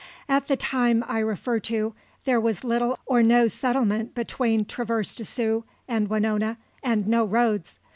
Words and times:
At 0.27 0.47
the 0.47 0.57
time 0.57 1.03
I 1.07 1.19
refer 1.19 1.59
to 1.59 1.93
there 2.25 2.41
was 2.41 2.63
little 2.63 2.97
or 3.05 3.21
no 3.21 3.45
settlement 3.45 4.15
between 4.15 4.65
Traverse 4.65 5.13
des 5.13 5.25
Sioux 5.25 5.63
and 5.87 6.07
Winona, 6.09 6.57
and 6.81 7.05
no 7.07 7.23
roads. 7.23 7.77